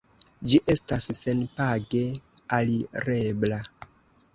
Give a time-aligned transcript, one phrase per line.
[0.53, 2.03] Ĝi estas senpage
[2.61, 3.65] alirebla.